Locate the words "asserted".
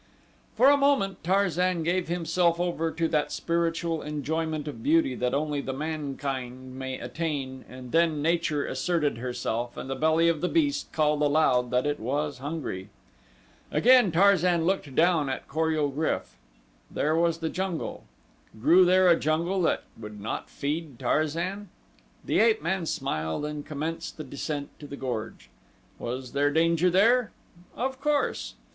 8.65-9.19